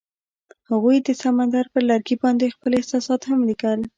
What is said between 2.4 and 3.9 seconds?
خپل احساسات هم لیکل.